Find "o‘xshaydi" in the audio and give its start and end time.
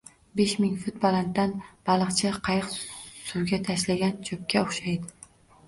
4.69-5.33